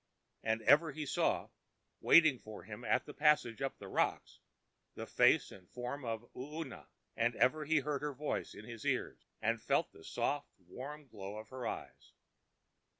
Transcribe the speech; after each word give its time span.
And 0.41 0.63
ever 0.63 0.91
he 0.91 1.05
saw, 1.05 1.49
waiting 1.99 2.39
for 2.39 2.63
him 2.63 2.83
at 2.83 3.05
the 3.05 3.13
passage 3.13 3.61
up 3.61 3.77
the 3.77 3.87
rocks, 3.87 4.39
the 4.95 5.05
face 5.05 5.51
and 5.51 5.67
the 5.67 5.71
form 5.73 6.03
of 6.05 6.27
Oona, 6.35 6.87
and 7.15 7.35
ever 7.35 7.65
he 7.65 7.81
heard 7.81 8.01
her 8.01 8.15
voice 8.15 8.55
in 8.55 8.65
his 8.65 8.83
ears 8.83 9.27
and 9.43 9.61
felt 9.61 9.91
the 9.91 10.03
soft, 10.03 10.47
warm 10.67 11.07
glow 11.07 11.37
of 11.37 11.49
her 11.49 11.67
eyes. 11.67 12.13